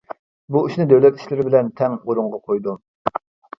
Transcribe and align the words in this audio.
بۇ 0.55 0.63
ئىشنى 0.69 0.87
دۆلەت 0.93 1.19
ئىشلىرى 1.19 1.45
بىلەن 1.51 1.71
تەڭ 1.83 1.99
ئورۇنغا 2.01 2.43
قويدۇم. 2.51 2.83